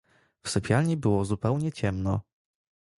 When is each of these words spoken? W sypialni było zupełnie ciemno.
W 0.43 0.49
sypialni 0.49 0.97
było 0.97 1.25
zupełnie 1.25 1.71
ciemno. 1.71 2.21